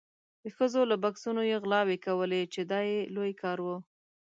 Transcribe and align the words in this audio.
د 0.43 0.45
ښځو 0.55 0.81
له 0.91 0.95
بکسونو 1.03 1.41
یې 1.51 1.57
غلاوې 1.63 1.97
کولې 2.05 2.41
چې 2.53 2.61
دا 2.71 2.79
یې 2.91 2.99
لوی 3.15 3.31
کار 3.41 3.57
و. 3.65 3.67